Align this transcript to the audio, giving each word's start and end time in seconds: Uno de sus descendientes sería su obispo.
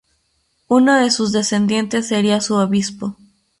Uno 0.67 0.95
de 0.97 1.11
sus 1.11 1.31
descendientes 1.31 2.07
sería 2.07 2.41
su 2.41 2.55
obispo. 2.55 3.15